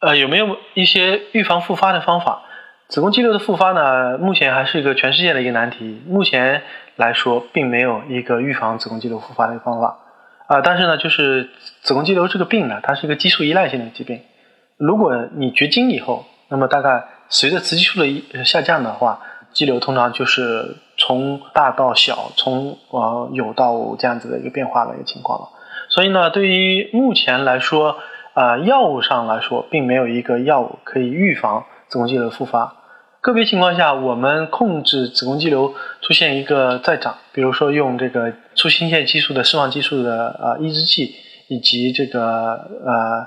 [0.00, 2.42] 呃，有没有一些预防复发的方法？
[2.88, 6.02] 子宫肌瘤的复发呢，目前还是一个全世界的一个难题。
[6.06, 6.62] 目前
[6.96, 9.98] 来说，并没有一个预防子宫肌瘤复发的一个方法。
[10.46, 11.48] 啊，但是呢，就是
[11.80, 14.20] 子宫肌瘤这个病呢，它是一个激素依赖性的疾病。
[14.76, 19.20] 如果你绝经以后，那么大概随着雌激素的下降的话，
[19.52, 25.48] 肌瘤通常就是从大到小，从呃有到无这样子的一个变化的一个情况了。
[25.88, 27.96] 所以呢，对于目前来说，
[28.36, 32.76] 啊，药物上来说，并没有一个药物可以预防子宫肌瘤的复发。
[33.22, 35.72] 个别情况下，我们控制子宫肌瘤
[36.02, 41.14] 出现一个再长，比如说用这个促性腺激素的释放激素的呃抑制剂，
[41.48, 43.26] 以及这个呃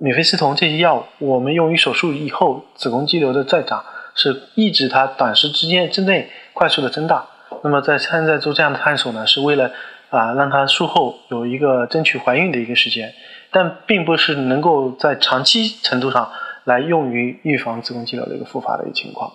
[0.00, 3.84] 米非司酮这些药物，我们用于手术以后子宫肌瘤的再长，
[4.14, 7.26] 是抑制它短时之间之内快速的增大。
[7.62, 9.70] 那么在现在做这样的探索呢，是为了
[10.08, 13.12] 啊让它术后有一个争取怀孕的一个时间。
[13.50, 16.32] 但并不是能够在长期程度上
[16.64, 19.32] 来用于预防子宫肌瘤的一个复发的一个情况。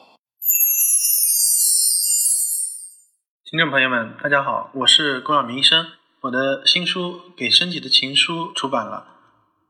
[3.46, 5.86] 听众朋友们，大家好，我是龚晓明医生。
[6.22, 9.06] 我的新书《给身体的情书》出版了，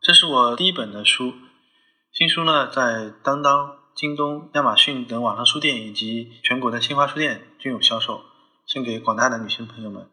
[0.01, 1.33] 这是我第一本的书。
[2.11, 8.21] 新书呢，在当当、京东、亚马逊等网上书店以及全国的新华书店均有销售，
[8.67, 10.07] 献给广大的女性朋友们。